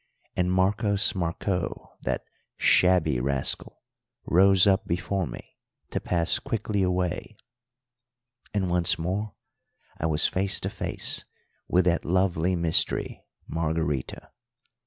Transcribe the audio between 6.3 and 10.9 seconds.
quickly away, and once more I was face to